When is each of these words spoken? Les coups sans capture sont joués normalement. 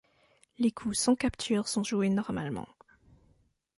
Les 0.57 0.71
coups 0.71 0.97
sans 0.97 1.15
capture 1.15 1.67
sont 1.67 1.83
joués 1.83 2.09
normalement. 2.09 2.67